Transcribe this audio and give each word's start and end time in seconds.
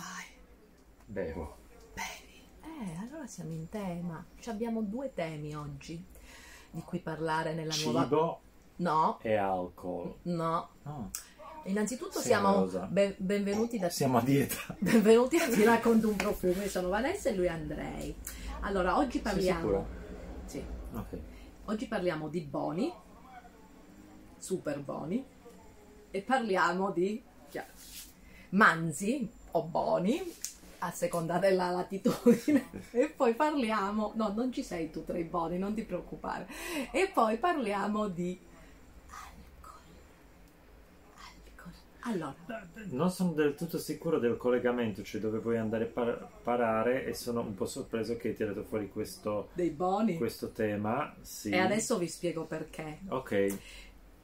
fai? 0.00 0.24
Bevo. 1.06 1.56
Bevi. 1.94 2.48
Eh, 2.62 2.96
allora 3.00 3.26
siamo 3.26 3.50
in 3.52 3.68
tema. 3.68 4.24
Ci 4.38 4.48
abbiamo 4.50 4.82
due 4.82 5.12
temi 5.12 5.54
oggi 5.54 6.02
di 6.70 6.82
cui 6.82 7.00
parlare 7.00 7.52
nella 7.54 7.74
nuova... 7.82 8.02
Cibo 8.04 8.40
No, 8.76 9.18
e 9.20 9.34
alcol. 9.34 10.14
no. 10.22 10.68
No. 10.84 11.10
Innanzitutto 11.64 12.18
siamo 12.20 12.52
Rosa. 12.54 12.86
ben- 12.86 13.14
benvenuti 13.18 13.78
da... 13.78 13.90
Siamo 13.90 14.16
a 14.18 14.22
dieta. 14.22 14.56
Benvenuti 14.80 15.36
a 15.36 15.46
Ti 15.50 15.62
racconto 15.64 16.08
un 16.08 16.16
profumo. 16.16 16.62
Io 16.62 16.68
sono 16.70 16.88
Vanessa 16.88 17.28
e 17.28 17.34
lui 17.34 17.48
Andrei. 17.48 18.14
Allora, 18.60 18.96
oggi 18.96 19.18
parliamo... 19.18 19.86
Sì. 20.46 20.64
Ok. 20.94 21.18
Oggi 21.66 21.86
parliamo 21.86 22.28
di 22.28 22.40
boni, 22.40 22.90
super 24.38 24.80
boni, 24.80 25.24
e 26.10 26.22
parliamo 26.22 26.90
di 26.90 27.22
chia- 27.48 27.66
manzi 28.50 29.30
o 29.52 29.62
boni, 29.62 30.20
a 30.82 30.90
seconda 30.90 31.38
della 31.38 31.70
latitudine, 31.70 32.70
e 32.92 33.08
poi 33.14 33.34
parliamo, 33.34 34.12
no, 34.16 34.32
non 34.34 34.52
ci 34.52 34.62
sei 34.62 34.90
tu 34.90 35.04
tra 35.04 35.18
i 35.18 35.24
boni, 35.24 35.58
non 35.58 35.74
ti 35.74 35.82
preoccupare, 35.82 36.46
e 36.92 37.10
poi 37.12 37.36
parliamo 37.36 38.08
di 38.08 38.38
alcol. 39.08 39.80
Alcol. 41.18 41.72
Allora, 42.00 42.34
Non 42.88 43.10
sono 43.10 43.32
del 43.32 43.54
tutto 43.54 43.76
sicuro 43.78 44.18
del 44.18 44.36
collegamento, 44.38 45.02
cioè 45.02 45.20
dove 45.20 45.38
vuoi 45.38 45.58
andare 45.58 45.84
a 45.84 45.88
par- 45.88 46.28
parare 46.42 47.04
e 47.04 47.12
sono 47.14 47.40
un 47.40 47.54
po' 47.54 47.66
sorpreso 47.66 48.16
che 48.16 48.28
hai 48.28 48.34
tirato 48.34 48.62
fuori 48.64 48.88
questo, 48.88 49.50
dei 49.52 49.70
boni. 49.70 50.16
questo 50.16 50.48
tema. 50.50 51.14
Sì. 51.20 51.50
E 51.50 51.58
adesso 51.58 51.98
vi 51.98 52.08
spiego 52.08 52.44
perché. 52.44 53.00
Ok. 53.08 53.56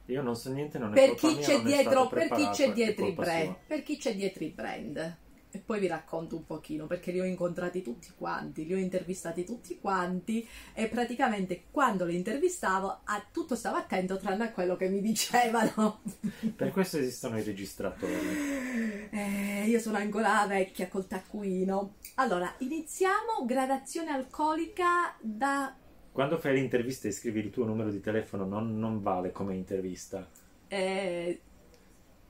Io 0.07 0.21
non 0.21 0.35
so 0.35 0.51
niente, 0.51 0.77
non 0.77 0.91
è 0.91 0.93
per 0.93 1.09
colpa 1.09 1.27
chi 1.27 1.35
mia, 1.35 1.45
c'è 1.45 1.57
è 1.57 1.63
dietro, 1.63 2.07
per 2.07 2.29
chi 2.29 2.49
c'è 2.49 2.69
è 2.69 2.73
dietro 2.73 3.07
i 3.07 3.11
brand, 3.11 3.43
sua. 3.43 3.57
per 3.67 3.83
chi 3.83 3.97
c'è 3.97 4.15
dietro 4.15 4.43
i 4.43 4.49
brand. 4.49 5.17
E 5.49 5.59
poi 5.59 5.79
vi 5.79 5.87
racconto 5.87 6.35
un 6.35 6.45
pochino 6.45 6.87
perché 6.87 7.11
li 7.11 7.19
ho 7.19 7.23
incontrati 7.23 7.81
tutti 7.81 8.09
quanti, 8.17 8.65
li 8.65 8.73
ho 8.73 8.77
intervistati 8.77 9.43
tutti 9.43 9.79
quanti 9.79 10.45
e 10.73 10.87
praticamente 10.87 11.63
quando 11.71 12.05
li 12.05 12.15
intervistavo 12.15 12.99
a 13.05 13.25
tutto 13.31 13.55
stavo 13.55 13.77
attento 13.77 14.17
tranne 14.17 14.43
a 14.43 14.51
quello 14.51 14.75
che 14.75 14.87
mi 14.87 15.01
dicevano. 15.01 16.01
Per 16.55 16.71
questo 16.71 16.97
esistono 16.97 17.37
i 17.37 17.43
registratori. 17.43 18.65
Eh, 19.09 19.63
io 19.65 19.79
sono 19.79 19.97
ancora 19.97 20.45
vecchia 20.47 20.89
col 20.89 21.07
taccuino. 21.07 21.95
Allora, 22.15 22.53
iniziamo 22.57 23.45
gradazione 23.45 24.11
alcolica 24.11 25.15
da 25.21 25.73
Quando 26.17 26.39
fai 26.39 26.55
l'intervista 26.55 27.07
e 27.07 27.11
scrivi 27.11 27.41
il 27.41 27.51
tuo 27.51 27.63
numero 27.63 27.91
di 27.91 27.99
telefono 28.01 28.43
non, 28.43 28.79
non 28.79 29.03
vale 29.03 29.31
come 29.31 29.53
intervista. 29.53 30.27
eh, 30.67 31.41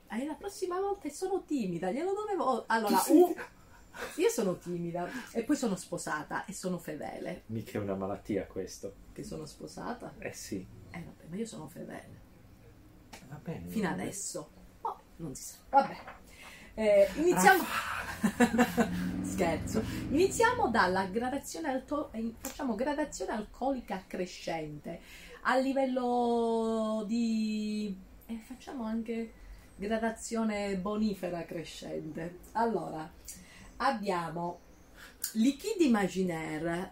eh, 0.09 0.25
la 0.25 0.33
prossima 0.33 0.77
volta 0.77 1.07
sono 1.07 1.45
timida, 1.45 1.89
glielo 1.89 2.11
dovevo. 2.13 2.65
Allora, 2.67 2.97
Tu 2.97 3.01
sei- 3.03 3.21
un- 3.21 3.33
io 4.17 4.27
sono 4.29 4.57
timida 4.57 5.07
e 5.31 5.41
poi 5.45 5.55
sono 5.55 5.77
sposata 5.77 6.43
e 6.43 6.51
sono 6.51 6.77
fedele. 6.77 7.43
Mica 7.45 7.77
è 7.77 7.81
una 7.81 7.95
malattia 7.95 8.45
questo. 8.45 8.93
Che 9.13 9.23
sono 9.23 9.45
sposata? 9.45 10.13
Eh 10.19 10.33
sì. 10.33 10.67
Eh 10.91 11.01
vabbè, 11.01 11.23
ma 11.29 11.35
io 11.37 11.45
sono 11.45 11.69
fedele. 11.69 12.19
Va 13.29 13.39
bene. 13.41 13.69
Fino 13.69 13.87
va 13.87 13.95
bene. 13.95 14.01
adesso. 14.03 14.49
Oh, 14.81 14.99
non 15.15 15.33
si 15.33 15.43
sa. 15.43 15.57
Vabbè. 15.69 15.97
Eh, 16.79 17.09
iniziamo. 17.15 17.63
Scherzo. 19.25 19.83
Iniziamo 20.11 20.69
dalla 20.69 21.05
gradazione 21.05 21.69
alto... 21.69 22.11
eh, 22.11 22.35
facciamo 22.39 22.75
gradazione 22.75 23.31
alcolica 23.31 24.03
crescente 24.05 24.99
a 25.41 25.57
livello 25.57 27.03
di 27.07 27.97
e 28.27 28.41
facciamo 28.45 28.83
anche 28.83 29.33
gradazione 29.75 30.77
bonifera 30.77 31.45
crescente. 31.45 32.41
Allora, 32.51 33.11
abbiamo 33.77 34.59
Liquide 35.33 35.83
Imaginaire, 35.83 36.91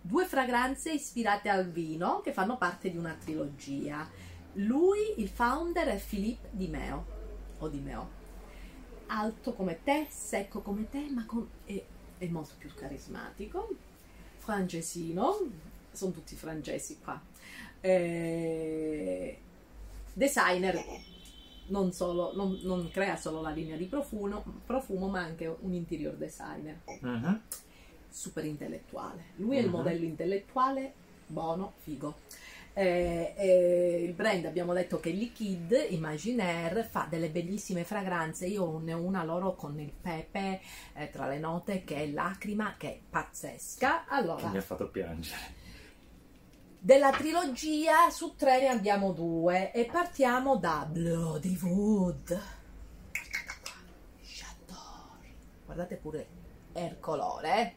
due 0.00 0.24
fragranze 0.24 0.92
ispirate 0.92 1.50
al 1.50 1.68
vino 1.70 2.22
che 2.22 2.32
fanno 2.32 2.56
parte 2.56 2.90
di 2.90 2.96
una 2.96 3.14
trilogia. 3.22 4.08
Lui, 4.54 5.20
il 5.20 5.28
founder, 5.28 5.88
è 5.88 5.98
Philippe 5.98 6.48
Di 6.52 6.68
Meo, 6.68 7.04
o 7.58 7.68
Di 7.68 7.80
Meo. 7.80 8.23
Alto 9.16 9.52
come 9.54 9.78
te, 9.84 10.08
secco 10.10 10.60
come 10.60 10.88
te, 10.90 11.08
ma 11.08 11.24
con- 11.24 11.48
è, 11.64 11.80
è 12.18 12.26
molto 12.26 12.54
più 12.58 12.68
carismatico. 12.74 13.68
Francesino, 14.38 15.38
sono 15.92 16.10
tutti 16.10 16.34
francesi 16.34 16.98
qua. 16.98 17.20
Eh, 17.80 19.38
designer, 20.12 20.82
non, 21.68 21.92
solo, 21.92 22.34
non, 22.34 22.58
non 22.62 22.90
crea 22.90 23.16
solo 23.16 23.40
la 23.40 23.50
linea 23.50 23.76
di 23.76 23.84
profumo, 23.86 24.42
profumo, 24.66 25.06
ma 25.06 25.20
anche 25.20 25.46
un 25.60 25.72
interior 25.72 26.14
designer 26.14 26.80
Mhm. 27.00 27.40
super 28.10 28.44
intellettuale. 28.44 29.26
Lui 29.36 29.56
è 29.56 29.60
il 29.60 29.66
Mhm. 29.66 29.70
modello 29.72 30.04
intellettuale, 30.04 30.92
buono, 31.26 31.74
figo. 31.82 32.16
Eh, 32.76 33.34
eh, 33.36 34.02
il 34.02 34.14
brand 34.14 34.46
abbiamo 34.46 34.72
detto 34.72 34.98
che 34.98 35.10
Liquid 35.10 35.86
Imaginaire 35.90 36.82
fa 36.82 37.06
delle 37.08 37.30
bellissime 37.30 37.84
fragranze. 37.84 38.46
Io 38.46 38.78
ne 38.78 38.92
ho 38.92 39.00
una 39.00 39.22
loro 39.22 39.54
con 39.54 39.78
il 39.78 39.92
pepe 39.92 40.60
eh, 40.94 41.08
tra 41.10 41.28
le 41.28 41.38
note 41.38 41.84
che 41.84 41.96
è 41.96 42.06
lacrima, 42.08 42.74
che 42.76 42.88
è 42.88 43.00
pazzesca. 43.08 44.04
Che 44.08 44.14
Allora, 44.14 44.48
mi 44.48 44.56
ha 44.56 44.60
fatto 44.60 44.88
piangere. 44.88 45.62
della 46.80 47.12
trilogia 47.12 48.10
su 48.10 48.34
tre 48.34 48.60
ne 48.60 48.68
abbiamo 48.68 49.12
due 49.12 49.70
e 49.72 49.84
partiamo 49.84 50.56
da 50.56 50.84
Bloody 50.90 51.56
Wood. 51.62 52.40
J'adore. 54.20 55.34
Guardate 55.64 55.94
pure 55.94 56.26
il 56.74 56.96
colore, 56.98 57.60
eh. 57.60 57.74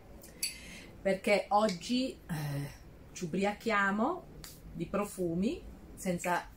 perché 1.00 1.46
oggi 1.50 2.20
eh, 2.28 2.72
ci 3.12 3.26
ubriachiamo 3.26 4.36
di 4.78 4.86
profumi 4.86 5.62
senza 5.96 6.56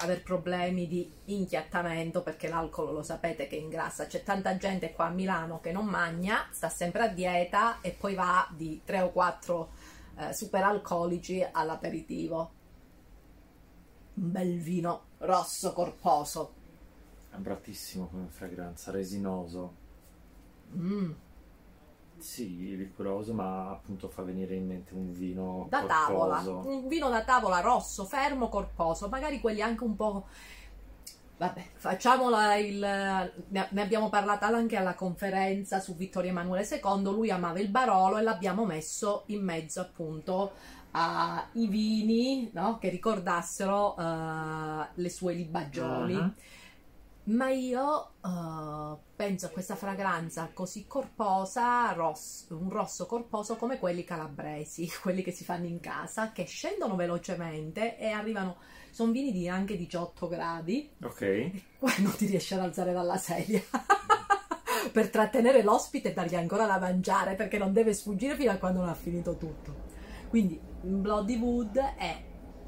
aver 0.00 0.22
problemi 0.22 0.86
di 0.86 1.10
inchiattamento 1.26 2.22
perché 2.22 2.48
l'alcol 2.48 2.92
lo 2.92 3.02
sapete 3.02 3.48
che 3.48 3.56
ingrassa. 3.56 4.06
C'è 4.06 4.22
tanta 4.22 4.56
gente 4.56 4.92
qua 4.92 5.06
a 5.06 5.10
Milano 5.10 5.60
che 5.60 5.72
non 5.72 5.86
mangia 5.86 6.46
sta 6.50 6.68
sempre 6.68 7.02
a 7.02 7.08
dieta 7.08 7.80
e 7.80 7.90
poi 7.90 8.14
va 8.14 8.48
di 8.54 8.80
3 8.84 9.00
o 9.00 9.10
4 9.10 9.68
eh, 10.18 10.32
super 10.32 10.62
alcolici 10.62 11.44
all'aperitivo. 11.50 12.52
Un 14.14 14.30
bel 14.30 14.58
vino 14.58 15.02
rosso 15.18 15.72
corposo. 15.72 16.54
Abbratissimo 17.32 18.06
come 18.06 18.26
fragranza, 18.28 18.92
resinoso. 18.92 19.86
Mm, 20.76 21.10
Sì, 22.18 22.76
liquoroso, 22.76 23.32
ma 23.32 23.70
appunto 23.70 24.08
fa 24.08 24.22
venire 24.22 24.54
in 24.54 24.66
mente 24.66 24.94
un 24.94 25.12
vino 25.12 25.66
da 25.68 25.84
tavola 25.84 26.42
corposo. 26.42 26.68
un 26.68 26.88
vino 26.88 27.08
da 27.08 27.22
tavola 27.22 27.60
rosso 27.60 28.04
fermo 28.04 28.48
corposo 28.48 29.08
magari 29.08 29.40
quelli 29.40 29.62
anche 29.62 29.84
un 29.84 29.96
po' 29.96 30.26
Vabbè, 31.38 31.64
facciamola 31.74 32.56
il. 32.56 32.80
Ne 32.80 33.80
abbiamo 33.80 34.08
parlato 34.08 34.44
anche 34.44 34.76
alla 34.76 34.96
conferenza 34.96 35.78
su 35.78 35.94
Vittorio 35.94 36.30
Emanuele 36.30 36.66
II. 36.68 37.02
Lui 37.04 37.30
amava 37.30 37.60
il 37.60 37.68
Barolo 37.68 38.18
e 38.18 38.22
l'abbiamo 38.22 38.64
messo 38.64 39.22
in 39.26 39.44
mezzo 39.44 39.80
appunto 39.80 40.50
ai 40.90 41.66
vini 41.68 42.50
no? 42.54 42.78
che 42.78 42.88
ricordassero 42.88 43.96
eh, 43.96 44.88
le 44.94 45.10
sue 45.10 45.34
libagioni. 45.34 46.14
Mhm. 46.14 46.34
Ma 47.28 47.50
io 47.50 48.12
eh, 48.24 48.96
penso 49.14 49.46
a 49.46 49.50
questa 49.50 49.76
fragranza 49.76 50.50
così 50.54 50.86
corposa, 50.86 51.92
ross- 51.92 52.46
un 52.50 52.70
rosso 52.70 53.04
corposo 53.06 53.56
come 53.56 53.78
quelli 53.78 54.02
calabresi, 54.02 54.88
quelli 55.02 55.22
che 55.22 55.32
si 55.32 55.44
fanno 55.44 55.66
in 55.66 55.78
casa, 55.80 56.32
che 56.32 56.44
scendono 56.44 56.96
velocemente 56.96 57.98
e 57.98 58.08
arrivano. 58.08 58.56
Sono 58.90 59.12
vini 59.12 59.30
di 59.30 59.46
anche 59.48 59.76
18 59.76 60.28
gradi 60.28 60.90
Ok. 61.02 61.50
qua 61.78 61.92
non 61.98 62.16
ti 62.16 62.24
riesci 62.26 62.54
ad 62.54 62.60
alzare 62.60 62.92
dalla 62.94 63.18
sedia 63.18 63.60
per 64.90 65.10
trattenere 65.10 65.62
l'ospite 65.62 66.10
e 66.10 66.12
dargli 66.14 66.34
ancora 66.34 66.66
da 66.66 66.78
mangiare 66.78 67.34
perché 67.34 67.58
non 67.58 67.74
deve 67.74 67.92
sfuggire 67.92 68.34
fino 68.34 68.50
a 68.50 68.56
quando 68.56 68.80
non 68.80 68.88
ha 68.88 68.94
finito 68.94 69.36
tutto. 69.36 69.84
Quindi 70.30 70.58
Bloody 70.80 71.38
Wood 71.38 71.76
è 71.76 72.24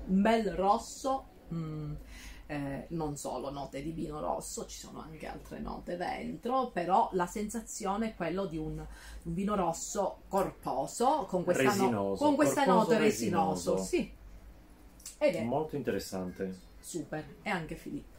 un 0.09 0.21
bel 0.21 0.53
rosso, 0.53 1.29
mm, 1.53 1.95
eh, 2.51 2.87
non 2.89 3.17
solo 3.17 3.51
note 3.51 3.81
di 3.81 3.93
vino 3.93 4.19
rosso, 4.19 4.67
ci 4.67 4.77
sono 4.77 5.01
anche 5.01 5.27
altre 5.29 5.61
note 5.61 5.97
dentro, 5.97 6.71
però 6.71 7.09
la 7.13 7.27
sensazione 7.27 8.09
è 8.09 8.15
quello 8.17 8.47
di 8.47 8.57
un, 8.57 8.77
un 8.79 9.35
vino 9.35 9.55
rosso 9.55 10.23
corposo 10.27 11.27
con 11.29 11.45
questa, 11.45 11.63
no- 11.63 11.71
Resinoso, 11.71 12.25
con 12.25 12.35
questa 12.35 12.65
note 12.65 12.99
resinoso. 12.99 13.75
resinoso. 13.75 13.85
Sì. 13.85 14.13
Ed 15.19 15.35
è 15.37 15.43
Molto 15.43 15.77
interessante. 15.77 16.53
Super, 16.81 17.25
e 17.43 17.51
anche 17.51 17.77
Filippo. 17.77 18.19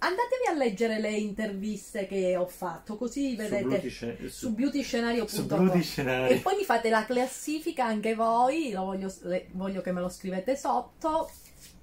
Andatevi 0.00 0.46
a 0.48 0.54
leggere 0.54 0.98
le 1.00 1.10
interviste 1.10 2.06
che 2.08 2.36
ho 2.36 2.46
fatto, 2.46 2.96
così 2.96 3.36
vedete 3.36 3.62
Beauty 3.64 3.88
su 3.90 4.06
su- 4.16 4.28
su 4.28 4.54
beautyscenario.com. 4.54 5.70
Beauty 5.70 6.34
E 6.34 6.38
poi 6.40 6.56
mi 6.56 6.64
fate 6.64 6.88
la 6.88 7.04
classifica 7.04 7.84
anche 7.84 8.14
voi, 8.14 8.70
lo 8.72 8.84
voglio, 8.84 9.12
voglio 9.52 9.80
che 9.80 9.90
me 9.92 10.00
lo 10.00 10.08
scrivete 10.08 10.56
sotto, 10.56 11.28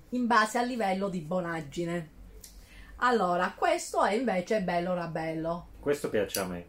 in 0.10 0.28
base 0.28 0.58
al 0.58 0.68
livello 0.68 1.10
di 1.10 1.20
bonaggine. 1.20 2.10
Allora, 2.98 3.54
questo 3.56 4.04
è 4.04 4.14
invece 4.14 4.62
bello 4.62 4.94
rabello. 4.94 5.68
Questo 5.80 6.10
piace 6.10 6.40
a 6.40 6.46
me. 6.46 6.66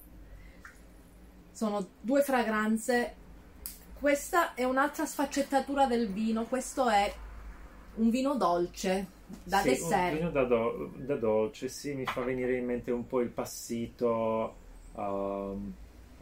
Sono 1.53 1.87
due 2.01 2.23
fragranze. 2.23 3.15
Questa 3.99 4.55
è 4.55 4.65
un'altra 4.65 5.07
sfaccettatura 5.07 5.87
del 5.87 6.09
vino. 6.09 6.45
Questo 6.45 6.89
è 6.89 7.13
un 7.95 8.11
vino 8.11 8.35
dolce 8.35 9.07
da 9.43 9.61
sì, 9.61 9.71
dessert. 9.71 10.13
Un 10.13 10.19
vino 10.19 10.31
da, 10.31 10.45
do- 10.45 10.93
da 10.97 11.17
dolce, 11.17 11.69
sì, 11.69 11.95
mi 11.95 12.05
fa 12.05 12.21
venire 12.21 12.57
in 12.57 12.65
mente 12.65 12.91
un 12.91 13.07
po' 13.07 13.21
il 13.21 13.29
passito 13.29 14.55
um, 14.93 15.73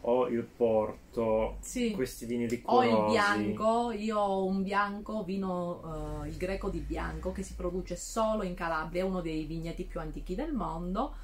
o 0.06 0.28
il 0.28 0.42
porto, 0.44 1.56
Sì. 1.60 1.92
questi 1.92 2.26
vini 2.26 2.44
Ho 2.44 2.48
liquorosi. 2.48 2.88
il 2.88 3.04
bianco, 3.10 3.90
io 3.92 4.18
ho 4.18 4.44
un 4.44 4.62
bianco, 4.62 5.22
vino, 5.24 6.22
eh, 6.24 6.28
il 6.28 6.36
greco 6.36 6.68
di 6.68 6.80
bianco, 6.80 7.32
che 7.32 7.42
si 7.42 7.54
produce 7.54 7.96
solo 7.96 8.42
in 8.42 8.54
Calabria, 8.54 9.02
è 9.02 9.06
uno 9.06 9.20
dei 9.20 9.44
vigneti 9.44 9.84
più 9.84 10.00
antichi 10.00 10.34
del 10.34 10.52
mondo 10.52 11.14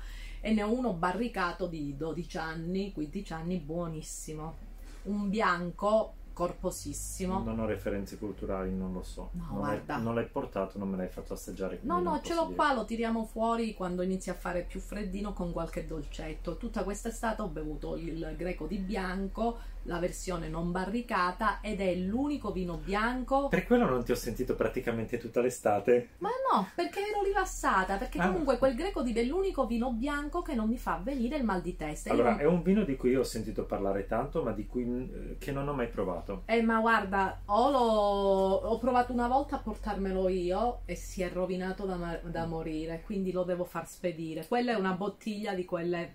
e 0.41 0.53
ne 0.53 0.63
ho 0.63 0.73
uno 0.73 0.93
barricato 0.95 1.67
di 1.67 1.95
12 1.97 2.39
anni, 2.39 2.93
15 2.93 3.33
anni, 3.35 3.59
buonissimo. 3.59 4.55
Un 5.03 5.29
bianco 5.29 6.15
corposissimo. 6.41 7.43
Non 7.45 7.61
ho 7.61 7.67
referenze 7.67 8.17
culturali, 8.17 8.75
non 8.75 8.93
lo 8.95 9.03
so. 9.03 9.31
No, 9.33 9.47
non, 9.51 9.61
l'hai, 9.61 9.77
guarda. 9.77 9.97
non 9.99 10.15
l'hai 10.15 10.27
portato, 10.27 10.79
non 10.79 10.89
me 10.89 10.97
l'hai 10.97 11.09
fatto 11.09 11.35
assaggiare. 11.35 11.81
No, 11.83 12.01
no, 12.01 12.21
ce 12.23 12.35
l'ho 12.35 12.45
dire. 12.45 12.55
qua, 12.57 12.73
lo 12.73 12.85
tiriamo 12.85 13.25
fuori 13.25 13.75
quando 13.75 14.03
inizia 14.03 14.33
a 14.33 14.37
fare 14.37 14.63
più 14.63 14.81
freddino 14.81 15.33
con 15.35 15.53
qualche 15.53 15.87
dolcetto. 15.87 16.57
Tutta 16.57 16.83
quest'estate 16.83 17.43
ho 17.43 17.49
bevuto 17.49 17.97
il 17.97 18.35
greco 18.37 18.67
di 18.67 18.79
bianco, 18.79 19.59
la 19.85 19.99
versione 19.99 20.49
non 20.49 20.73
barricata 20.73 21.61
ed 21.63 21.81
è 21.81 21.95
l'unico 21.95 22.53
vino 22.53 22.77
bianco 22.77 23.49
Per 23.49 23.65
quello 23.65 23.89
non 23.89 24.05
ti 24.05 24.13
ho 24.13 24.15
sentito 24.15 24.55
praticamente 24.55 25.17
tutta 25.19 25.41
l'estate. 25.41 26.11
Ma 26.19 26.29
no, 26.53 26.69
perché 26.75 27.01
ero 27.01 27.23
rilassata, 27.23 27.97
perché 27.97 28.19
Ah. 28.19 28.29
comunque 28.29 28.59
quel 28.59 28.75
greco 28.75 29.03
di 29.03 29.13
è 29.15 29.23
l'unico 29.25 29.67
vino 29.67 29.91
bianco 29.93 30.43
che 30.43 30.55
non 30.55 30.69
mi 30.69 30.77
fa 30.77 31.01
venire 31.03 31.37
il 31.37 31.45
mal 31.45 31.61
di 31.63 31.77
testa. 31.77 32.13
Allora, 32.13 32.31
non- 32.33 32.41
è 32.41 32.45
un 32.45 32.63
vino 32.63 32.85
di 32.85 32.97
cui 32.97 33.17
ho 33.17 33.23
sentito 33.23 33.65
parlare 33.65 34.07
tanto, 34.07 34.43
ma 34.43 34.53
di 34.53 34.67
cui 34.67 34.85
eh, 34.85 35.37
che 35.39 35.51
non 35.53 35.67
ho 35.69 35.73
mai 35.73 35.89
provato. 35.89 36.30
Eh, 36.47 36.63
ma 36.63 36.81
guarda, 36.81 37.43
ho 37.47 38.79
provato 38.79 39.13
una 39.13 39.29
volta 39.29 39.57
a 39.57 39.59
portarmelo 39.59 40.29
io 40.29 40.81
e 40.85 40.95
si 40.95 41.23
è 41.23 41.31
rovinato 41.31 41.85
da, 41.87 42.21
da 42.23 42.47
morire, 42.47 43.03
quindi 43.05 43.33
lo 43.33 43.45
devo 43.45 43.65
far 43.65 43.89
spedire. 43.89 44.47
Quella 44.47 44.73
è 44.73 44.75
una 44.75 44.93
bottiglia 44.93 45.55
di 45.55 45.65
quelle. 45.65 46.15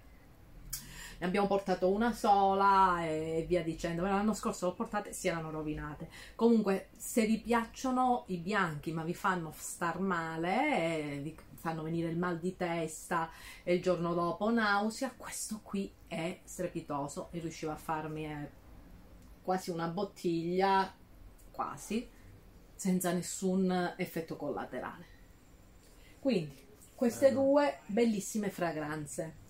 Ne 1.17 1.27
abbiamo 1.27 1.47
portato 1.47 1.89
una 1.89 2.11
sola 2.11 3.05
e 3.05 3.45
via 3.47 3.63
dicendo. 3.63 4.03
L'anno 4.03 4.33
scorso 4.33 4.65
l'ho 4.65 4.73
portate 4.73 5.09
e 5.09 5.13
si 5.13 5.27
erano 5.27 5.49
rovinate. 5.49 6.09
Comunque, 6.35 6.89
se 6.97 7.25
vi 7.25 7.39
piacciono 7.39 8.23
i 8.27 8.37
bianchi 8.37 8.91
ma 8.91 9.03
vi 9.03 9.13
fanno 9.13 9.53
star 9.55 9.99
male, 9.99 11.13
eh, 11.13 11.19
vi 11.21 11.35
fanno 11.65 11.83
venire 11.83 12.09
il 12.09 12.17
mal 12.17 12.37
di 12.37 12.55
testa 12.55 13.29
e 13.63 13.73
il 13.73 13.81
giorno 13.81 14.13
dopo 14.13 14.51
nausea, 14.51 15.13
questo 15.17 15.61
qui 15.63 15.91
è 16.07 16.39
strepitoso 16.43 17.29
e 17.31 17.39
riusciva 17.39 17.71
a 17.73 17.77
farmi 17.77 18.25
eh, 18.25 18.49
quasi 19.45 19.69
una 19.69 19.87
bottiglia, 19.87 20.93
quasi, 21.51 22.09
senza 22.73 23.13
nessun 23.13 23.93
effetto 23.95 24.35
collaterale. 24.35 25.05
Quindi, 26.19 26.65
queste 26.95 27.31
due 27.31 27.79
bellissime 27.85 28.49
fragranze. 28.49 29.43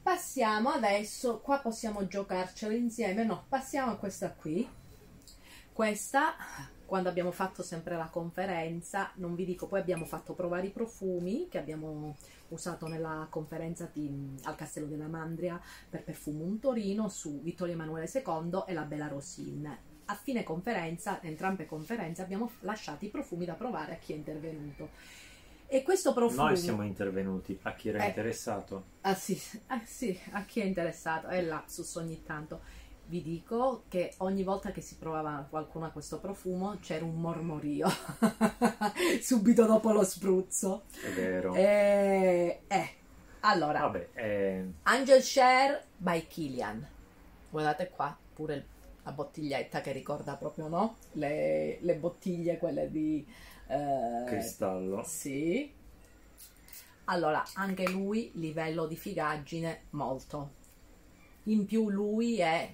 Passiamo 0.00 0.70
adesso, 0.70 1.40
qua 1.40 1.58
possiamo 1.58 2.06
giocarcelo 2.06 2.72
insieme, 2.72 3.24
no, 3.24 3.44
passiamo 3.48 3.90
a 3.90 3.96
questa 3.96 4.30
qui. 4.30 4.66
Questa, 5.72 6.36
quando 6.86 7.08
abbiamo 7.08 7.32
fatto 7.32 7.62
sempre 7.62 7.96
la 7.96 8.08
conferenza, 8.08 9.10
non 9.16 9.34
vi 9.34 9.44
dico, 9.44 9.66
poi 9.66 9.80
abbiamo 9.80 10.04
fatto 10.04 10.32
provare 10.34 10.68
i 10.68 10.70
profumi 10.70 11.48
che 11.48 11.58
abbiamo 11.58 12.16
usato 12.48 12.86
nella 12.86 13.26
conferenza 13.28 13.90
di- 13.92 14.34
al 14.44 14.54
Castello 14.54 14.86
della 14.86 15.08
Mandria 15.08 15.60
per 15.90 16.04
Perfumum 16.04 16.58
Torino 16.60 17.08
su 17.08 17.40
Vittorio 17.42 17.74
Emanuele 17.74 18.10
II 18.12 18.62
e 18.66 18.72
la 18.72 18.84
Bella 18.84 19.08
Rosin. 19.08 19.76
A 20.08 20.14
fine 20.14 20.44
conferenza, 20.44 21.20
entrambe 21.22 21.66
conferenze, 21.66 22.22
abbiamo 22.22 22.50
lasciato 22.60 23.04
i 23.04 23.08
profumi 23.08 23.44
da 23.44 23.54
provare 23.54 23.94
a 23.94 23.96
chi 23.96 24.12
è 24.12 24.16
intervenuto. 24.16 24.90
E 25.66 25.82
questo 25.82 26.12
profumo... 26.14 26.44
Noi 26.44 26.56
siamo 26.56 26.84
intervenuti 26.84 27.58
a 27.62 27.74
chi 27.74 27.88
era 27.88 28.04
Eh. 28.04 28.06
interessato. 28.08 28.84
Ah 29.00 29.14
sì, 29.14 29.36
ah, 29.66 29.80
sì, 29.84 30.16
a 30.30 30.44
chi 30.44 30.60
è 30.60 30.64
interessato, 30.64 31.26
è 31.26 31.42
lapsus 31.42 31.92
ogni 31.96 32.22
tanto. 32.22 32.60
Vi 33.08 33.22
dico 33.22 33.84
che 33.88 34.14
ogni 34.18 34.42
volta 34.42 34.72
che 34.72 34.80
si 34.80 34.96
provava 34.96 35.46
qualcuno 35.48 35.86
a 35.86 35.90
questo 35.90 36.18
profumo 36.18 36.78
c'era 36.80 37.04
un 37.04 37.20
mormorio 37.20 37.86
subito 39.22 39.64
dopo 39.64 39.92
lo 39.92 40.02
spruzzo. 40.02 40.86
È 40.90 41.10
vero. 41.10 41.54
E, 41.54 42.62
eh, 42.66 42.88
allora, 43.40 43.80
Vabbè, 43.80 44.08
eh, 44.14 44.72
Angel 44.82 45.22
Share 45.22 45.84
by 45.96 46.26
Kilian. 46.26 46.84
Guardate 47.48 47.90
qua, 47.90 48.16
pure 48.34 48.66
la 49.04 49.12
bottiglietta 49.12 49.80
che 49.80 49.92
ricorda 49.92 50.34
proprio, 50.34 50.66
no? 50.66 50.96
Le, 51.12 51.78
le 51.80 51.94
bottiglie, 51.94 52.58
quelle 52.58 52.90
di... 52.90 53.24
eh, 53.68 54.24
cristallo. 54.26 55.04
sì. 55.04 55.72
Allora, 57.04 57.44
anche 57.54 57.88
lui 57.88 58.32
livello 58.34 58.86
di 58.86 58.96
figaggine 58.96 59.82
molto. 59.90 60.54
In 61.44 61.64
più 61.66 61.88
lui 61.88 62.38
è 62.40 62.68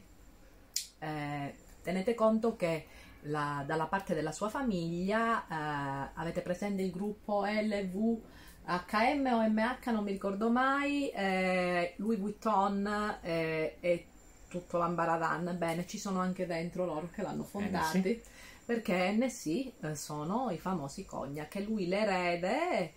eh, 1.03 1.55
tenete 1.83 2.15
conto 2.15 2.57
che 2.57 2.87
la- 3.27 3.65
dalla 3.67 3.87
parte 3.87 4.15
della 4.15 4.33
sua 4.33 4.49
famiglia 4.49 5.47
eh, 5.47 6.11
avete 6.15 6.41
presente 6.41 6.83
il 6.83 6.91
gruppo 6.91 7.45
LV 7.45 8.21
HM 8.65 9.27
o 9.33 9.49
MH, 9.49 9.91
non 9.91 10.05
mi 10.05 10.13
ricordo 10.13 10.49
mai, 10.51 11.11
eh, 11.11 11.95
Louis 11.97 12.19
Vuitton 12.19 13.19
eh, 13.23 13.77
e 13.81 14.07
tutto 14.49 14.79
l'ambaradan. 14.79 15.57
Bene, 15.59 15.87
ci 15.87 15.99
sono 15.99 16.21
anche 16.21 16.47
dentro 16.47 16.85
loro 16.85 17.09
che 17.13 17.23
l'hanno 17.23 17.43
fondati 17.43 18.23
perché 18.65 19.11
NC 19.11 19.73
eh, 19.81 19.95
sono 19.97 20.51
i 20.51 20.59
famosi 20.59 21.05
cognac. 21.05 21.57
E 21.57 21.63
lui 21.63 21.89
l'erede 21.89 22.93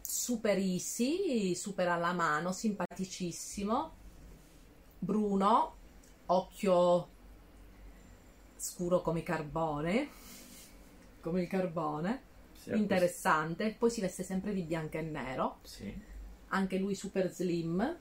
super 0.00 0.56
easy, 0.56 1.54
super 1.54 1.88
alla 1.88 2.12
mano, 2.12 2.52
simpaticissimo, 2.52 3.92
bruno, 4.98 5.74
occhio 6.26 7.08
scuro 8.56 9.02
come 9.02 9.22
carbone, 9.22 10.08
come 11.20 11.42
il 11.42 11.48
carbone, 11.48 12.22
Sì, 12.62 12.70
interessante, 12.76 13.74
poi 13.78 13.90
si 13.90 14.00
veste 14.00 14.22
sempre 14.22 14.52
di 14.52 14.62
bianco 14.62 14.98
e 14.98 15.02
nero, 15.02 15.58
Sì. 15.62 15.92
anche 16.48 16.78
lui 16.78 16.94
super 16.94 17.30
slim, 17.32 17.98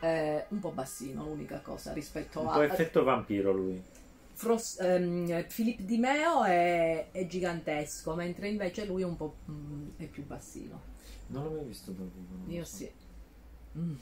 eh, 0.00 0.44
un 0.48 0.58
po' 0.60 0.70
bassino 0.70 1.24
l'unica 1.24 1.60
cosa 1.60 1.92
rispetto 1.92 2.40
Un 2.40 2.48
a... 2.48 2.52
po' 2.52 2.62
effetto 2.62 3.02
vampiro 3.02 3.52
lui. 3.52 3.82
Fros- 4.34 4.78
ehm, 4.80 5.46
Filippo 5.48 5.82
Di 5.82 5.96
Meo 5.96 6.44
è, 6.44 7.08
è 7.10 7.26
gigantesco, 7.26 8.14
mentre 8.14 8.48
invece 8.48 8.84
lui 8.84 9.00
è 9.02 9.04
un 9.06 9.16
po' 9.16 9.36
mm, 9.50 9.88
è 9.96 10.04
più 10.06 10.24
bassino. 10.26 10.80
Non 11.28 11.44
l'ho 11.44 11.50
mai 11.50 11.64
visto 11.64 11.90
dal 11.92 12.10
vivo. 12.10 12.52
Io 12.52 12.64
so. 12.64 12.76
sì. 12.76 12.90
Mm. 13.78 13.94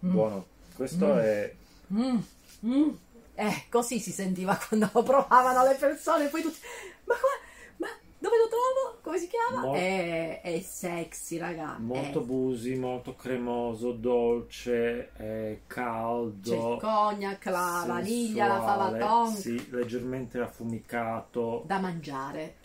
Buono. 0.00 0.46
Questo 0.74 1.06
Mm. 1.06 1.18
è 1.18 1.54
Mm. 1.92 2.18
Mm. 2.64 2.90
Eh, 3.38 3.64
così 3.70 4.00
si 4.00 4.10
sentiva 4.12 4.58
quando 4.68 4.88
lo 4.92 5.02
provavano 5.02 5.62
le 5.68 5.74
persone, 5.74 6.28
poi 6.28 6.40
tutti, 6.42 6.58
ma, 7.04 7.14
qua- 7.14 7.76
ma 7.76 7.86
dove 8.18 8.36
lo 8.38 8.48
trovo? 8.48 8.98
Come 9.02 9.18
si 9.18 9.28
chiama? 9.28 9.66
Mo- 9.66 9.74
è, 9.74 10.40
è 10.40 10.60
sexy, 10.60 11.36
raga. 11.36 11.76
molto 11.78 12.22
È- 12.22 12.24
busi, 12.24 12.74
molto 12.76 13.14
cremoso, 13.14 13.92
dolce, 13.92 15.10
c'è 15.14 15.48
il 15.50 15.60
caldo. 15.66 16.78
cognac, 16.80 17.44
la 17.44 17.84
vaniglia, 17.86 18.46
la 18.46 18.62
fava 18.62 18.96
tonka, 18.96 19.38
Sì, 19.38 19.70
leggermente 19.70 20.38
affumicato. 20.40 21.62
da 21.66 21.78
mangiare. 21.78 22.56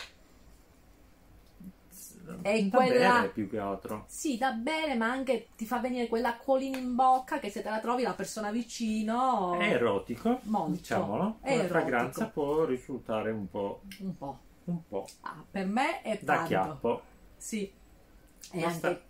Da 2.40 2.50
E 2.50 2.70
quella- 2.70 3.14
bere 3.22 3.30
più 3.30 3.50
che 3.50 3.58
altro. 3.60 4.06
Sì, 4.08 4.38
da 4.38 4.52
bene, 4.52 4.96
ma 4.96 5.10
anche 5.12 5.48
ti 5.56 5.66
fa 5.66 5.80
venire 5.80 6.08
quell'acquolina 6.08 6.78
in 6.78 6.96
bocca 6.96 7.40
che 7.40 7.50
se 7.50 7.62
te 7.62 7.70
la 7.70 7.80
trovi 7.80 8.04
la 8.04 8.14
persona 8.14 8.52
vicino... 8.52 9.58
È 9.60 9.70
erotico, 9.72 10.40
Molto. 10.44 10.72
diciamolo. 10.72 11.38
È 11.42 11.58
La 11.58 11.66
fragranza 11.66 12.28
può 12.28 12.66
risultare 12.66 13.32
un 13.32 13.50
po', 13.50 13.82
Un 14.00 14.18
po'. 14.18 14.40
un 14.66 14.88
po' 14.88 15.08
Ah, 15.22 15.44
per 15.50 15.66
me 15.66 16.02
è 16.02 16.20
da 16.22 16.34
tanto. 16.34 16.48
chiappo. 16.48 17.02
Sì. 17.38 17.72
Questa- 18.50 18.88
anche 18.88 19.02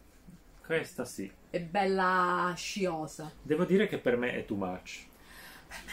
Questa 0.66 1.04
sì. 1.06 1.30
è 1.50 1.60
bella 1.60 2.54
sciosa. 2.56 3.32
Devo 3.42 3.66
dire 3.66 3.88
che 3.88 3.98
per 3.98 4.16
me 4.18 4.34
è 4.34 4.46
too 4.46 4.56
much. 4.58 5.06
Per 5.68 5.78
me, 5.86 5.92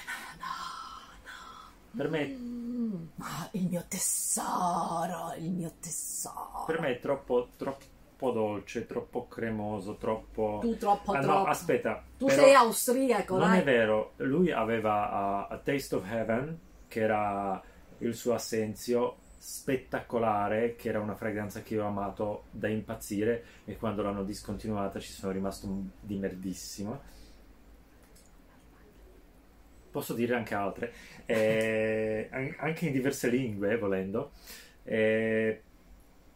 Mm, 1.96 2.94
ma 3.16 3.48
il 3.52 3.66
mio 3.66 3.84
tesoro, 3.88 5.34
il 5.38 5.50
mio 5.50 5.72
tesoro. 5.80 6.64
per 6.66 6.80
me 6.80 6.90
è 6.96 7.00
troppo, 7.00 7.48
troppo 7.56 8.30
dolce, 8.30 8.86
troppo 8.86 9.26
cremoso, 9.28 9.96
troppo... 9.96 10.58
Tu 10.60 10.76
troppo 10.76 11.12
Ah, 11.12 11.20
no, 11.20 11.26
troppo. 11.26 11.48
aspetta. 11.48 12.02
tu 12.18 12.26
però 12.26 12.42
sei 12.42 12.54
austriaco, 12.54 13.36
Non 13.38 13.48
dai. 13.50 13.60
è 13.60 13.64
vero, 13.64 14.12
lui 14.16 14.50
aveva 14.52 15.46
uh, 15.48 15.52
A 15.52 15.58
Taste 15.58 15.94
of 15.96 16.10
Heaven, 16.10 16.58
che 16.88 17.00
era 17.00 17.62
il 17.98 18.14
suo 18.14 18.34
assenzio, 18.34 19.16
spettacolare, 19.38 20.74
che 20.76 20.88
era 20.88 21.00
una 21.00 21.14
fragranza 21.14 21.62
che 21.62 21.74
io 21.74 21.84
ho 21.84 21.88
amato 21.88 22.44
da 22.50 22.68
impazzire 22.68 23.44
e 23.64 23.76
quando 23.76 24.02
l'hanno 24.02 24.24
discontinuata 24.24 24.98
ci 25.00 25.10
sono 25.12 25.32
rimasto 25.32 25.68
di 26.00 26.16
merdissimo. 26.16 27.00
Posso 29.90 30.14
dire 30.14 30.34
anche 30.34 30.54
altre, 30.54 30.92
eh, 31.26 32.28
an- 32.30 32.56
anche 32.58 32.86
in 32.86 32.92
diverse 32.92 33.28
lingue, 33.30 33.76
volendo. 33.78 34.32
Eh, 34.82 35.62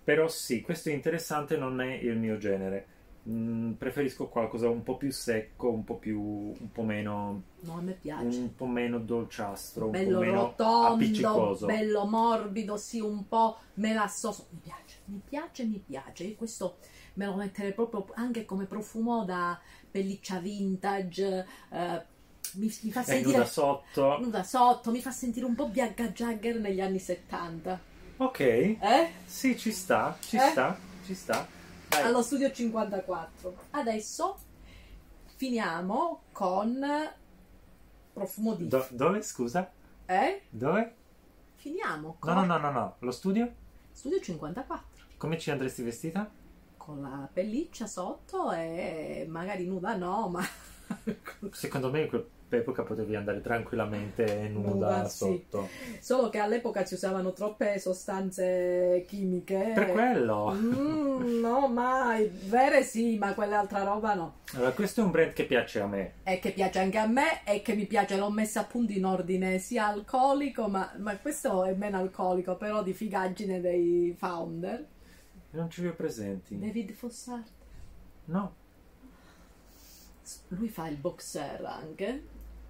però 0.03 0.29
sì, 0.29 0.61
questo 0.61 0.89
è 0.91 0.93
interessante, 0.93 1.57
non 1.57 1.81
è 1.81 1.93
il 1.95 2.17
mio 2.17 2.37
genere. 2.39 2.89
Mm, 3.29 3.73
preferisco 3.75 4.29
qualcosa 4.29 4.69
un 4.69 4.83
po' 4.83 4.97
più 4.97 5.11
secco, 5.13 5.71
un 5.73 5.85
po' 5.85 5.99
più, 5.99 6.21
un 6.21 6.71
po' 6.73 6.83
meno, 6.83 7.45
No, 7.63 7.79
a 7.79 7.83
me 7.83 7.95
piace. 7.95 8.41
un 8.41 8.55
po' 8.55 8.67
meno 8.67 8.99
dolciastro, 8.99 9.87
un 9.89 10.01
bello 10.01 10.01
po' 10.01 10.25
meno 10.25 10.59
rotondo, 10.65 10.77
appiccicoso. 10.79 11.67
bello 11.67 12.07
morbido, 12.07 12.77
sì, 12.77 13.01
un 13.01 13.27
po' 13.29 13.59
melassoso. 13.75 14.49
Mi 14.51 14.59
piace, 14.61 15.03
mi 15.07 15.21
piace, 15.21 15.65
mi 15.67 15.81
piace. 15.81 16.25
Io 16.25 16.35
questo 16.37 16.79
me 17.15 17.27
lo 17.27 17.35
metterei 17.37 17.75
proprio 17.75 18.07
anche 18.15 18.45
come 18.45 18.67
profumo 18.67 19.25
da 19.25 19.61
pelliccia 19.91 20.39
vintage. 20.41 21.47
eh, 21.71 22.07
mi, 22.55 22.67
mi 22.83 22.91
fa 22.93 23.03
sentire 23.03 23.37
nuda 23.39 23.45
sotto. 23.49 24.19
nuda 24.19 24.43
sotto, 24.43 24.91
mi 24.91 25.01
fa 25.01 25.11
sentire 25.11 25.47
un 25.47 25.55
po' 25.55 25.69
Bianca 25.69 26.09
Jagger 26.09 26.59
negli 26.59 26.81
anni 26.81 26.99
70. 26.99 27.81
Ok, 28.19 28.41
Eh? 28.41 29.11
sì, 29.25 29.59
ci 29.59 29.73
sta, 29.73 30.17
ci 30.21 30.37
Eh? 30.37 30.51
sta, 30.51 30.79
ci 31.05 31.15
sta. 31.15 31.47
Dai. 31.89 32.03
Allo 32.03 32.23
studio 32.23 32.51
54. 32.53 33.55
Adesso 33.71 34.37
finiamo 35.37 36.23
con 36.33 36.85
profumo 38.13 38.55
di... 38.55 38.69
Do- 38.69 38.87
dove, 38.91 39.23
scusa? 39.23 39.71
Eh? 40.07 40.43
Dove? 40.49 40.95
Finiamo 41.57 42.07
No, 42.09 42.17
con 42.19 42.35
no, 42.35 42.45
no, 42.45 42.59
no, 42.59 42.71
no. 42.71 42.97
Lo 43.01 43.11
studio? 43.11 43.51
studio 43.93 44.21
54. 44.21 44.87
Come 45.17 45.39
ci 45.39 45.51
andresti 45.51 45.83
vestita? 45.83 46.31
con 46.77 47.01
la 47.01 47.29
pelliccia 47.33 47.87
sotto 47.87 48.51
e 48.51 49.25
magari 49.29 49.65
nuda 49.67 49.95
no, 49.95 50.29
ma 50.29 50.45
Secondo 51.53 51.93
me 51.93 52.01
in 52.01 52.09
quell'epoca 52.53 52.83
potevi 52.83 53.17
andare 53.17 53.41
tranquillamente 53.41 54.49
nuda, 54.49 54.69
Nuda, 54.69 55.09
sì. 55.09 55.17
sotto. 55.17 55.69
solo 56.01 56.29
che 56.29 56.39
all'epoca 56.39 56.85
si 56.85 56.93
usavano 56.93 57.33
troppe 57.33 57.79
sostanze 57.79 59.07
chimiche. 59.09 59.73
Per 59.75 59.91
quello. 59.93 60.53
Mm, 60.53 61.41
no, 61.41 61.67
mai. 61.69 62.31
Vere 62.45 62.83
sì, 62.83 63.17
ma 63.17 63.33
quell'altra 63.33 63.85
roba 63.85 64.13
no. 64.13 64.41
Allora, 64.53 64.73
questo 64.73 65.01
è 65.01 65.05
un 65.05 65.11
brand 65.13 65.33
che 65.33 65.47
piace 65.47 65.81
a 65.81 65.87
me. 65.87 66.13
E 66.25 66.39
che 66.41 66.51
piace 66.53 66.79
anche 66.79 66.99
a 66.99 67.07
me 67.07 67.43
e 67.47 67.63
che 67.63 67.75
mi 67.75 67.87
piace, 67.87 68.19
l'ho 68.19 68.31
messa 68.31 68.61
appunto 68.61 68.93
in 68.93 69.07
ordine 69.07 69.59
sia 69.59 69.87
alcolico, 69.87 70.69
ma, 70.69 70.93
ma 70.99 71.17
questo 71.17 71.65
è 71.65 71.73
meno 71.73 71.97
alcolico, 71.97 72.57
però 72.57 72.83
di 72.83 72.93
figaggine 72.93 73.63
dei 73.63 74.15
founder. 74.19 74.87
Non 75.53 75.69
li 75.75 75.87
ho 75.87 75.95
presenti. 75.95 76.59
David 76.59 76.93
Fossard. 76.93 77.47
No. 78.27 78.55
lui 80.49 80.69
fa 80.69 80.87
il 80.87 80.97
boxer 80.97 81.65
anche, 81.65 82.23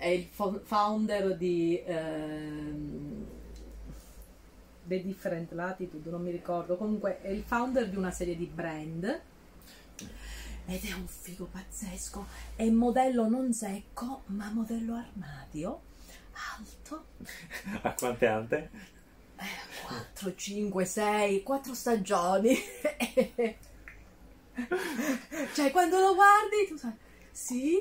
è 0.02 0.08
il 0.08 0.24
fo- 0.24 0.60
founder 0.64 1.36
di 1.36 1.80
ehm, 1.86 3.24
The 4.82 5.00
Different 5.00 5.52
Latitude, 5.52 6.10
non 6.10 6.22
mi 6.22 6.32
ricordo, 6.32 6.76
comunque 6.76 7.20
è 7.20 7.28
il 7.28 7.44
founder 7.44 7.88
di 7.88 7.94
una 7.96 8.10
serie 8.10 8.36
di 8.36 8.46
brand. 8.46 9.20
Ed 10.66 10.84
è 10.84 10.92
un 10.92 11.06
figo 11.06 11.48
pazzesco, 11.50 12.26
è 12.56 12.68
modello 12.68 13.28
non 13.28 13.52
secco 13.52 14.22
ma 14.26 14.50
modello 14.50 14.94
armadio, 14.94 15.80
alto, 16.56 17.04
A 17.82 17.94
quante 17.94 18.26
ante? 18.26 18.70
4, 19.86 20.34
5, 20.34 20.84
6, 20.84 21.42
4 21.44 21.74
stagioni. 21.74 22.56
cioè 25.54 25.70
quando 25.70 25.98
lo 26.00 26.14
guardi 26.14 26.66
tu 26.68 26.76
sai, 26.76 26.92
sì, 27.30 27.78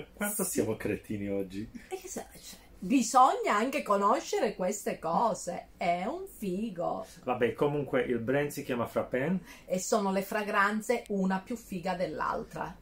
Ma 0.00 0.06
quanto 0.14 0.44
Sì. 0.44 0.50
siamo 0.50 0.76
cretini 0.76 1.28
oggi? 1.28 1.68
E 1.88 2.00
sa- 2.08 2.26
cioè, 2.32 2.58
bisogna 2.78 3.54
anche 3.56 3.82
conoscere 3.82 4.54
queste 4.54 4.98
cose. 4.98 5.68
È 5.76 6.04
un 6.06 6.26
figo. 6.26 7.04
Vabbè, 7.24 7.52
comunque 7.54 8.02
il 8.02 8.18
brand 8.18 8.48
si 8.50 8.62
chiama 8.62 8.86
Frappen. 8.86 9.40
E 9.66 9.78
sono 9.78 10.12
le 10.12 10.22
fragranze 10.22 11.04
una 11.08 11.40
più 11.40 11.56
figa 11.56 11.94
dell'altra. 11.94 12.74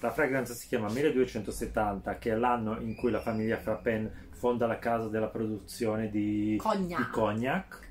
La 0.00 0.10
fragranza 0.10 0.52
si 0.52 0.66
chiama 0.68 0.88
1270, 0.90 2.18
che 2.18 2.32
è 2.32 2.34
l'anno 2.34 2.78
in 2.80 2.94
cui 2.96 3.10
la 3.10 3.20
famiglia 3.20 3.56
Frappen 3.58 4.28
fonda 4.32 4.66
la 4.66 4.78
casa 4.78 5.08
della 5.08 5.28
produzione 5.28 6.10
di 6.10 6.56
Cognac. 6.60 6.98
di 6.98 7.10
cognac. 7.10 7.84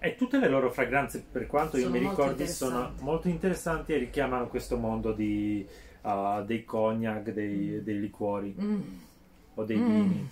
E 0.00 0.14
tutte 0.14 0.38
le 0.38 0.48
loro 0.48 0.70
fragranze, 0.70 1.24
per 1.32 1.46
quanto 1.46 1.76
io 1.76 1.84
Sono 1.86 1.94
mi 1.96 2.02
molto 2.04 2.22
ricordi, 2.22 2.46
sono 2.46 2.94
molto 3.00 3.28
interessanti 3.28 3.92
e 3.94 3.96
richiamano 3.98 4.46
questo 4.46 4.76
mondo 4.76 5.12
di, 5.12 5.66
uh, 6.12 6.44
dei 6.44 6.64
cognac, 6.64 7.30
dei, 7.32 7.82
dei 7.82 8.00
liquori 8.00 8.54
Mm. 8.60 8.80
o 9.54 9.64
dei 9.64 9.76
Mm. 9.76 9.86
vini. 9.86 10.30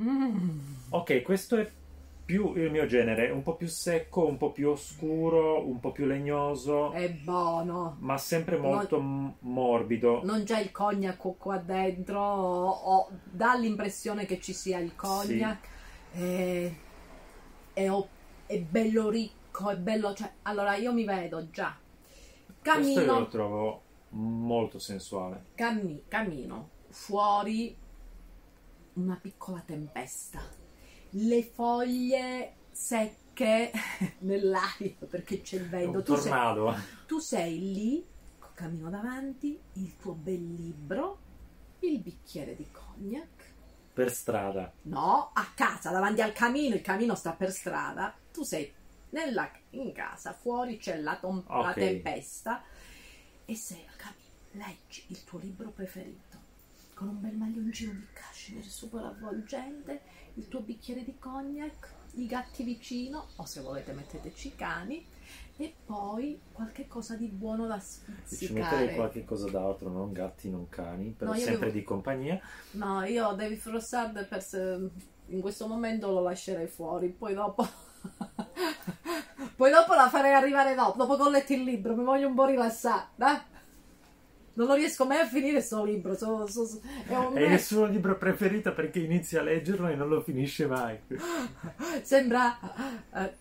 Mm. 0.00 0.58
Ok, 0.90 1.22
questo 1.22 1.56
è 1.56 1.70
più 2.26 2.54
il 2.56 2.70
mio 2.72 2.86
genere, 2.86 3.30
un 3.30 3.42
po' 3.42 3.54
più 3.54 3.68
secco, 3.68 4.26
un 4.26 4.36
po' 4.36 4.50
più 4.50 4.68
oscuro, 4.70 5.64
un 5.66 5.78
po' 5.78 5.92
più 5.92 6.06
legnoso, 6.06 6.90
È 6.90 7.08
buono. 7.08 7.96
ma 8.00 8.18
sempre 8.18 8.56
molto 8.56 9.00
m- 9.00 9.32
morbido. 9.40 10.20
Non 10.24 10.42
c'è 10.42 10.60
il 10.60 10.72
cognac 10.72 11.18
qua 11.38 11.56
dentro, 11.58 12.20
o, 12.20 12.68
o 12.68 13.08
dà 13.22 13.54
l'impressione 13.54 14.26
che 14.26 14.40
ci 14.40 14.52
sia 14.52 14.78
il 14.78 14.96
cognac. 14.96 15.68
È, 16.12 16.72
è 17.74 17.88
o- 17.90 18.08
è 18.46 18.58
bello 18.58 19.08
ricco, 19.08 19.70
è 19.70 19.76
bello. 19.76 20.12
Cioè, 20.12 20.28
allora 20.42 20.74
io 20.74 20.92
mi 20.92 21.04
vedo 21.04 21.48
già. 21.50 21.74
Questo 22.60 22.80
io 22.80 22.94
Cammino 22.96 23.18
lo 23.20 23.28
trovo 23.28 23.82
molto 24.10 24.78
sensuale. 24.78 25.46
cammi- 25.54 26.04
cammino 26.08 26.70
fuori 26.90 27.76
una 28.94 29.16
piccola 29.20 29.60
tempesta, 29.60 30.40
le 31.10 31.42
foglie 31.42 32.54
secche 32.70 33.70
nell'aria 34.20 34.94
perché 35.08 35.42
c'è 35.42 35.56
il 35.56 35.68
vento. 35.68 36.02
Tu 36.02 36.14
sei, 36.16 36.32
tu 37.06 37.18
sei 37.18 37.58
lì, 37.72 38.06
cammino 38.54 38.88
davanti, 38.88 39.58
il 39.74 39.96
tuo 39.98 40.14
bel 40.14 40.54
libro, 40.54 41.18
il 41.80 41.98
bicchiere 42.00 42.56
di 42.56 42.66
cognac. 42.70 43.54
per 43.92 44.10
strada. 44.12 44.72
No, 44.82 45.30
a 45.34 45.52
casa, 45.54 45.90
davanti 45.90 46.20
al 46.22 46.32
camino, 46.32 46.74
il 46.74 46.82
camino 46.82 47.14
sta 47.14 47.32
per 47.32 47.50
strada, 47.50 48.14
tu 48.32 48.42
sei 48.42 48.70
nella- 49.10 49.50
in 49.70 49.92
casa, 49.92 50.32
fuori 50.32 50.78
c'è 50.78 50.96
la, 50.98 51.16
tom- 51.18 51.44
la 51.48 51.68
Ok. 51.70 51.74
tempesta 51.74 52.62
e 53.46 53.54
sei 53.54 53.84
al 53.88 53.96
camino, 53.96 54.24
leggi 54.68 55.04
il 55.08 55.24
tuo 55.24 55.38
libro 55.38 55.70
preferito 55.70 56.44
con 56.94 57.08
un 57.08 57.20
bel 57.20 57.34
maglioncino 57.36 57.92
di 57.92 58.06
cashmere 58.12 58.66
super 58.68 59.04
avvolgente, 59.04 60.00
il 60.34 60.48
tuo 60.48 60.60
bicchiere 60.60 61.04
di 61.04 61.18
cognac, 61.18 61.92
i 62.14 62.26
gatti 62.26 62.62
vicino, 62.64 63.28
o 63.36 63.44
se 63.44 63.60
volete 63.60 63.92
metteteci 63.92 64.48
i 64.48 64.54
cani, 64.54 65.06
e 65.58 65.74
poi 65.84 66.40
qualche 66.52 66.86
cosa 66.88 67.14
di 67.14 67.26
buono 67.26 67.66
da 67.66 67.78
Ci 67.78 68.00
metterei 68.06 68.24
spizzicare. 68.24 68.94
qualche 68.94 69.24
cosa 69.26 69.50
d'altro, 69.50 69.90
non 69.90 70.12
gatti, 70.12 70.48
non 70.48 70.68
cani, 70.70 71.10
però 71.10 71.32
No, 71.32 71.36
sempre 71.36 71.56
avevo- 71.56 71.72
di 71.72 71.84
compagnia. 71.84 72.40
No, 72.72 73.04
io 73.04 73.30
David 73.32 73.58
Frossard 73.58 74.26
per 74.26 74.42
se- 74.42 74.88
in 75.26 75.40
questo 75.42 75.66
momento 75.66 76.10
lo 76.10 76.22
lascerei 76.22 76.66
fuori, 76.66 77.10
poi 77.10 77.34
dopo 77.34 77.66
poi 79.56 79.70
dopo 79.70 79.94
la 79.94 80.08
farei 80.08 80.34
arrivare 80.34 80.74
dopo, 80.74 80.98
dopo 80.98 81.16
che 81.16 81.22
ho 81.22 81.30
letto 81.30 81.52
il 81.54 81.62
libro, 81.64 81.94
mi 81.96 82.04
voglio 82.04 82.28
un 82.28 82.34
po' 82.34 82.44
rilassare, 82.46 83.06
dai. 83.16 83.38
Non 84.54 84.68
lo 84.68 84.74
riesco 84.74 85.04
mai 85.04 85.18
a 85.18 85.26
finire 85.26 85.60
sto 85.60 85.84
libro, 85.84 86.14
so- 86.16 86.46
so- 86.46 86.64
so- 86.66 86.80
è 87.06 87.14
un 87.14 87.36
È 87.36 87.42
il 87.52 87.60
suo 87.60 87.84
libro 87.84 88.16
preferito 88.16 88.72
perché 88.72 89.00
inizia 89.00 89.40
a 89.40 89.42
leggerlo 89.42 89.88
e 89.88 89.94
non 89.96 90.08
lo 90.08 90.22
finisce 90.22 90.66
mai. 90.66 90.98
sembra 92.02 92.58
eh, 93.14 93.32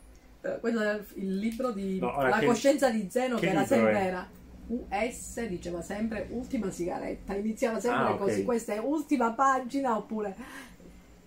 eh, 0.41 0.59
quello 0.59 0.81
è 0.81 0.99
il 1.15 1.37
libro 1.37 1.71
di 1.71 1.99
No, 1.99 2.21
La 2.21 2.39
che- 2.39 2.45
coscienza 2.45 2.89
di 2.89 3.07
Zeno 3.09 3.35
che 3.35 3.47
che 3.47 3.51
era 3.53 3.65
sempre 3.65 3.91
è? 3.99 4.05
era 4.05 4.27
US 4.67 5.45
diceva 5.45 5.81
sempre 5.81 6.27
ultima 6.31 6.69
sigaretta 6.69 7.33
iniziava 7.35 7.79
sempre 7.79 8.01
Ah, 8.07 8.11
ok. 8.13 8.17
così 8.19 8.43
questa 8.43 8.73
è 8.73 8.79
ultima 8.79 9.31
pagina 9.31 9.95
oppure 9.95 10.35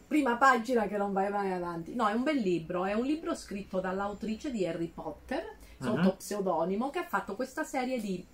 prima 0.08 0.36
pagina 0.36 0.88
che 0.88 0.96
non 0.96 1.12
vai 1.12 1.30
mai 1.30 1.52
avanti 1.52 1.94
no 1.94 2.08
è 2.08 2.14
un 2.14 2.22
bel 2.24 2.38
libro 2.38 2.84
è 2.86 2.94
un 2.94 3.04
libro 3.04 3.34
scritto 3.34 3.78
dall'autrice 3.78 4.50
di 4.50 4.66
Harry 4.66 4.88
Potter 4.88 5.56
sotto 5.78 6.00
Mhm. 6.00 6.16
pseudonimo 6.16 6.90
che 6.90 6.98
ha 6.98 7.06
fatto 7.06 7.36
questa 7.36 7.62
serie 7.62 8.00
di 8.00 8.24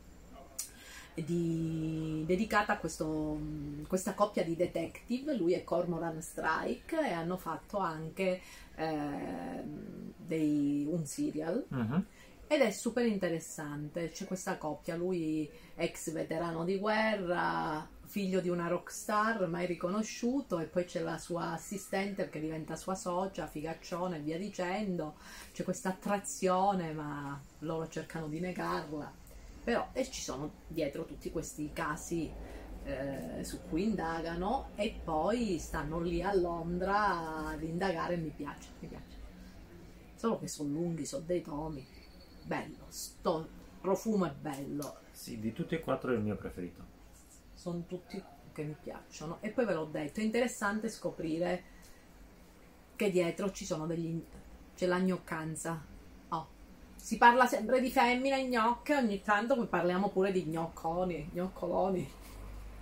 di- 1.16 2.24
dedicata 2.26 2.72
a 2.72 2.76
questo, 2.78 3.38
questa 3.86 4.14
coppia 4.14 4.42
di 4.42 4.56
detective, 4.56 5.36
lui 5.36 5.52
è 5.52 5.62
Cormoran 5.62 6.20
Strike 6.20 6.98
e 7.08 7.12
hanno 7.12 7.36
fatto 7.36 7.78
anche 7.78 8.40
ehm, 8.76 10.12
dei- 10.16 10.84
un 10.90 11.06
serial 11.06 11.64
Mhm. 11.68 12.04
ed 12.48 12.60
è 12.60 12.70
super 12.72 13.06
interessante, 13.06 14.10
c'è 14.10 14.24
questa 14.24 14.56
coppia, 14.58 14.96
lui 14.96 15.48
ex 15.76 16.10
veterano 16.10 16.64
di 16.64 16.78
guerra, 16.78 17.86
figlio 18.14 18.38
di 18.38 18.48
una 18.48 18.68
rockstar 18.68 19.44
mai 19.48 19.66
riconosciuto 19.66 20.60
e 20.60 20.66
poi 20.66 20.84
c'è 20.84 21.00
la 21.00 21.18
sua 21.18 21.50
assistente 21.50 22.28
che 22.28 22.38
diventa 22.38 22.76
sua 22.76 22.94
socia, 22.94 23.48
figaccione 23.48 24.18
e 24.18 24.20
via 24.20 24.38
dicendo. 24.38 25.16
C'è 25.52 25.64
questa 25.64 25.88
attrazione, 25.88 26.92
ma 26.92 27.42
loro 27.58 27.88
cercano 27.88 28.28
di 28.28 28.38
negarla. 28.38 29.12
Però 29.64 29.88
e 29.92 30.08
ci 30.08 30.22
sono 30.22 30.48
dietro 30.68 31.04
tutti 31.06 31.32
questi 31.32 31.72
casi 31.72 32.30
eh, 32.84 33.42
su 33.42 33.62
cui 33.68 33.82
indagano 33.82 34.68
e 34.76 34.94
poi 35.02 35.58
stanno 35.58 35.98
lì 35.98 36.22
a 36.22 36.32
Londra 36.36 37.48
ad 37.48 37.64
indagare. 37.64 38.14
Mi 38.14 38.30
piace, 38.30 38.68
mi 38.78 38.86
piace. 38.86 39.18
Solo 40.14 40.38
che 40.38 40.46
sono 40.46 40.68
lunghi, 40.68 41.04
sono 41.04 41.24
dei 41.26 41.42
tomi. 41.42 41.84
Bello, 42.44 42.84
sto 42.86 43.48
profumo 43.80 44.26
è 44.26 44.32
bello. 44.32 44.98
Sì, 45.10 45.40
di 45.40 45.52
tutti 45.52 45.74
e 45.74 45.80
quattro 45.80 46.12
è 46.12 46.14
il 46.14 46.22
mio 46.22 46.36
preferito. 46.36 46.93
Sono 47.54 47.84
tutti 47.86 48.22
che 48.52 48.62
mi 48.62 48.76
piacciono. 48.80 49.38
E 49.40 49.50
poi 49.50 49.64
ve 49.64 49.74
l'ho 49.74 49.88
detto, 49.90 50.20
è 50.20 50.22
interessante 50.22 50.88
scoprire 50.88 51.72
che 52.96 53.10
dietro 53.10 53.50
ci 53.50 53.64
sono 53.64 53.86
degli... 53.86 54.22
c'è 54.74 54.86
la 54.86 55.00
gnoccanza. 55.00 55.82
Oh. 56.28 56.46
Si 56.96 57.18
parla 57.18 57.46
sempre 57.46 57.80
di 57.80 57.90
femmine 57.90 58.46
gnocche, 58.46 58.96
ogni 58.96 59.20
tanto 59.22 59.66
parliamo 59.66 60.08
pure 60.08 60.32
di 60.32 60.44
gnocconi, 60.44 61.30
gnoccoloni. 61.32 62.22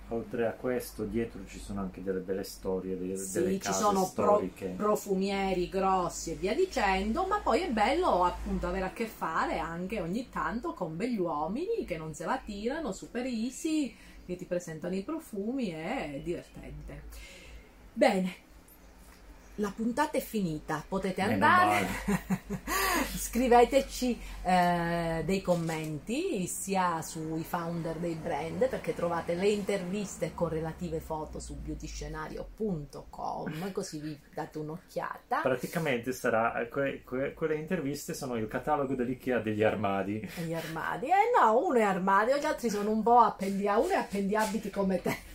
Oltre 0.09 0.45
a 0.45 0.51
questo, 0.51 1.05
dietro 1.05 1.45
ci 1.47 1.59
sono 1.59 1.79
anche 1.79 2.03
delle 2.03 2.19
belle 2.19 2.43
storie, 2.43 2.97
delle, 2.97 3.17
Sì, 3.17 3.39
delle 3.39 3.59
ci 3.59 3.73
sono 3.73 4.11
pro- 4.13 4.47
profumieri 4.75 5.69
grossi 5.69 6.31
e 6.31 6.35
via 6.35 6.53
dicendo, 6.53 7.25
ma 7.25 7.39
poi 7.39 7.61
è 7.61 7.71
bello 7.71 8.23
appunto 8.23 8.67
avere 8.67 8.85
a 8.85 8.91
che 8.91 9.07
fare 9.07 9.57
anche 9.57 10.01
ogni 10.01 10.29
tanto 10.29 10.73
con 10.73 10.95
begli 10.97 11.17
uomini 11.17 11.85
che 11.85 11.97
non 11.97 12.13
se 12.13 12.25
la 12.25 12.37
tirano, 12.37 12.91
super 12.91 13.25
easy, 13.25 13.95
che 14.25 14.35
ti 14.35 14.45
presentano 14.45 14.95
i 14.95 15.03
profumi, 15.03 15.69
è 15.69 16.19
divertente. 16.23 17.03
Bene, 17.93 18.35
la 19.55 19.71
puntata 19.75 20.17
è 20.17 20.21
finita, 20.21 20.83
potete 20.87 21.21
andare. 21.21 21.85
Scriveteci 23.15 24.19
eh, 24.43 25.21
dei 25.25 25.41
commenti 25.41 26.47
sia 26.47 27.01
sui 27.01 27.43
founder 27.43 27.97
dei 27.97 28.15
brand 28.15 28.67
perché 28.67 28.95
trovate 28.95 29.35
le 29.35 29.49
interviste 29.49 30.33
con 30.33 30.49
relative 30.49 30.99
foto 30.99 31.39
su 31.39 31.55
beautyscenario.com 31.55 33.71
così 33.71 33.99
vi 33.99 34.19
date 34.33 34.57
un'occhiata. 34.59 35.41
Praticamente 35.41 36.11
sarà, 36.13 36.67
que- 36.71 37.03
que- 37.03 37.33
quelle 37.33 37.55
interviste 37.55 38.13
sono 38.13 38.35
il 38.35 38.47
catalogo 38.47 38.95
dell'IKEA 38.95 39.39
degli 39.39 39.63
armadi. 39.63 40.29
Gli 40.45 40.53
armadi, 40.53 41.07
eh 41.07 41.31
no, 41.39 41.57
uno 41.57 41.77
è 41.77 41.83
armadio, 41.83 42.37
gli 42.37 42.45
altri 42.45 42.69
sono 42.69 42.91
un 42.91 43.03
po' 43.03 43.19
appendiabiti, 43.19 43.85
uno 43.85 43.93
è 43.93 43.97
appendiabiti 43.97 44.69
come 44.69 45.01
te. 45.01 45.31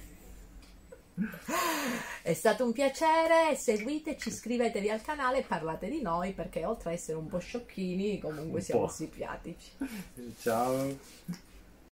È 2.22 2.32
stato 2.32 2.64
un 2.64 2.72
piacere, 2.72 3.56
seguiteci, 3.56 4.28
iscrivetevi 4.28 4.90
al 4.90 5.02
canale 5.02 5.38
e 5.38 5.42
parlate 5.42 5.88
di 5.88 6.00
noi 6.02 6.32
perché 6.32 6.64
oltre 6.64 6.90
a 6.90 6.92
essere 6.92 7.16
un 7.18 7.26
po' 7.26 7.38
sciocchini 7.38 8.18
comunque 8.20 8.58
Un 8.58 8.64
siamo 8.64 8.86
po'. 8.86 8.92
simpatici. 8.92 9.70
Ciao. 10.40 10.96